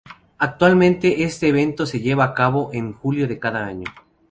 [0.39, 3.85] Actualmente este evento se lleva a cabo en julio de cada año.